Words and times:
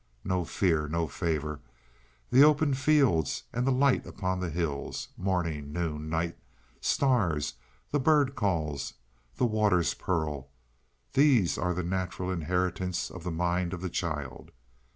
No 0.23 0.45
fear 0.45 0.85
and 0.85 0.93
no 0.93 1.07
favor; 1.07 1.59
the 2.31 2.43
open 2.43 2.73
fields 2.73 3.43
and 3.53 3.67
the 3.67 3.71
light 3.71 4.07
upon 4.07 4.39
the 4.39 4.49
hills; 4.49 5.09
morning, 5.15 5.71
noon, 5.71 6.09
night; 6.09 6.35
stars, 6.79 7.53
the 7.91 7.99
bird 7.99 8.33
calls, 8.33 8.95
the 9.35 9.45
water's 9.45 9.93
purl—these 9.93 11.55
are 11.59 11.75
the 11.75 11.83
natural 11.83 12.31
inheritance 12.31 13.11
of 13.11 13.23
the 13.23 13.29
mind 13.29 13.73
of 13.75 13.81
the 13.81 13.91
child. 13.91 14.49